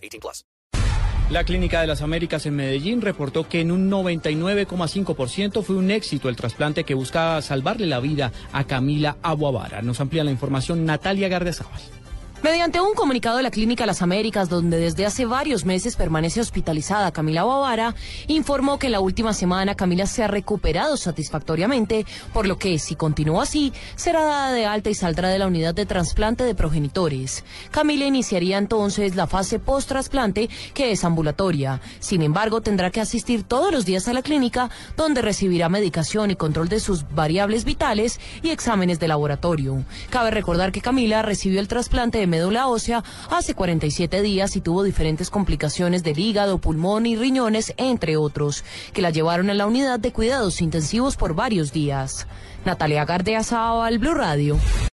18 0.00 0.20
plus. 0.20 0.44
La 1.30 1.44
Clínica 1.44 1.80
de 1.80 1.86
las 1.86 2.02
Américas 2.02 2.44
en 2.46 2.56
Medellín 2.56 3.00
reportó 3.00 3.48
que 3.48 3.60
en 3.60 3.70
un 3.70 3.88
99,5% 3.88 5.62
fue 5.62 5.76
un 5.76 5.92
éxito 5.92 6.28
el 6.28 6.34
trasplante 6.34 6.82
que 6.82 6.94
buscaba 6.94 7.40
salvarle 7.40 7.86
la 7.86 8.00
vida 8.00 8.32
a 8.52 8.64
Camila 8.64 9.16
Aguavara. 9.22 9.80
Nos 9.80 10.00
amplía 10.00 10.24
la 10.24 10.32
información 10.32 10.84
Natalia 10.84 11.28
Gardezábal. 11.28 11.99
Mediante 12.42 12.80
un 12.80 12.94
comunicado 12.94 13.36
de 13.36 13.42
la 13.42 13.50
Clínica 13.50 13.84
Las 13.84 14.00
Américas, 14.00 14.48
donde 14.48 14.78
desde 14.78 15.04
hace 15.04 15.26
varios 15.26 15.66
meses 15.66 15.94
permanece 15.94 16.40
hospitalizada 16.40 17.12
Camila 17.12 17.44
Bavara, 17.44 17.94
informó 18.28 18.78
que 18.78 18.86
en 18.86 18.92
la 18.92 19.00
última 19.00 19.34
semana 19.34 19.74
Camila 19.74 20.06
se 20.06 20.24
ha 20.24 20.26
recuperado 20.26 20.96
satisfactoriamente, 20.96 22.06
por 22.32 22.46
lo 22.46 22.56
que, 22.56 22.78
si 22.78 22.94
continúa 22.94 23.42
así, 23.42 23.74
será 23.94 24.22
dada 24.24 24.52
de 24.54 24.64
alta 24.64 24.88
y 24.88 24.94
saldrá 24.94 25.28
de 25.28 25.38
la 25.38 25.48
unidad 25.48 25.74
de 25.74 25.84
trasplante 25.84 26.44
de 26.44 26.54
progenitores. 26.54 27.44
Camila 27.70 28.06
iniciaría 28.06 28.56
entonces 28.56 29.16
la 29.16 29.26
fase 29.26 29.58
post-trasplante, 29.58 30.48
que 30.72 30.92
es 30.92 31.04
ambulatoria. 31.04 31.82
Sin 31.98 32.22
embargo, 32.22 32.62
tendrá 32.62 32.90
que 32.90 33.02
asistir 33.02 33.42
todos 33.42 33.70
los 33.70 33.84
días 33.84 34.08
a 34.08 34.14
la 34.14 34.22
clínica, 34.22 34.70
donde 34.96 35.20
recibirá 35.20 35.68
medicación 35.68 36.30
y 36.30 36.36
control 36.36 36.70
de 36.70 36.80
sus 36.80 37.04
variables 37.14 37.66
vitales 37.66 38.18
y 38.42 38.48
exámenes 38.48 38.98
de 38.98 39.08
laboratorio. 39.08 39.84
Cabe 40.08 40.30
recordar 40.30 40.72
que 40.72 40.80
Camila 40.80 41.20
recibió 41.20 41.60
el 41.60 41.68
trasplante 41.68 42.16
de 42.16 42.29
médula 42.30 42.68
ósea 42.68 43.04
hace 43.28 43.54
47 43.54 44.22
días 44.22 44.56
y 44.56 44.62
tuvo 44.62 44.82
diferentes 44.82 45.28
complicaciones 45.28 46.02
del 46.02 46.18
hígado, 46.18 46.56
pulmón 46.58 47.04
y 47.04 47.16
riñones, 47.16 47.74
entre 47.76 48.16
otros, 48.16 48.64
que 48.94 49.02
la 49.02 49.10
llevaron 49.10 49.50
a 49.50 49.54
la 49.54 49.66
unidad 49.66 50.00
de 50.00 50.12
cuidados 50.12 50.62
intensivos 50.62 51.16
por 51.16 51.34
varios 51.34 51.72
días. 51.72 52.26
Natalia 52.64 53.04
Gardea 53.04 53.42
al 53.84 53.98
Blue 53.98 54.14
Radio. 54.14 54.58